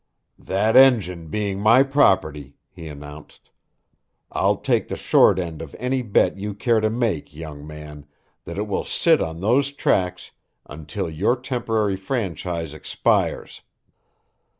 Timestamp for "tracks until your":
9.71-11.35